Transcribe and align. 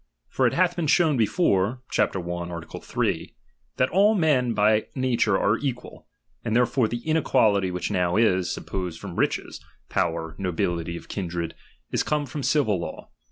For 0.29 0.47
it 0.47 0.53
hath 0.55 0.75
been 0.75 0.87
showed 0.87 1.19
before 1.19 1.83
(Chap. 1.91 2.15
i. 2.15 2.19
Art. 2.19 2.83
3) 2.83 3.35
that 3.77 3.89
all 3.91 4.15
men 4.15 4.55
by 4.55 4.87
nature 4.95 5.37
are 5.37 5.59
equal; 5.59 6.07
and 6.43 6.55
therefore 6.55 6.87
the 6.87 7.07
inequality 7.07 7.69
which 7.69 7.91
now 7.91 8.15
is, 8.15 8.51
suppose 8.51 8.97
from 8.97 9.15
riches, 9.17 9.63
power, 9.89 10.33
nobility 10.39 10.97
of 10.97 11.07
kindred, 11.07 11.53
is 11.91 12.01
come 12.01 12.25
from 12.25 12.41
the 12.41 12.47
civil 12.47 12.79
law. 12.79 13.11